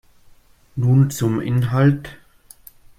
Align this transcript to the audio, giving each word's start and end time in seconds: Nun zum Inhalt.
Nun 0.77 1.11
zum 1.11 1.39
Inhalt. 1.39 2.17